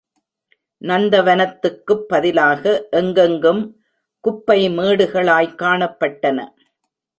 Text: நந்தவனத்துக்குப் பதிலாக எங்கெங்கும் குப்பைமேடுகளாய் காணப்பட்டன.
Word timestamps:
நந்தவனத்துக்குப் 0.81 2.07
பதிலாக 2.07 2.87
எங்கெங்கும் 2.91 3.61
குப்பைமேடுகளாய் 4.23 5.55
காணப்பட்டன. 5.55 6.47